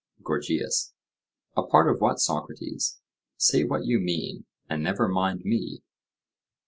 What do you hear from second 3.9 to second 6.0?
mean, and never mind me.